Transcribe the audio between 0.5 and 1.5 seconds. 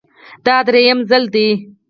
درېیم ځل دی